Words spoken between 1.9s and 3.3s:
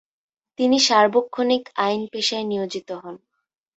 পেশায় নিয়োজিত হন।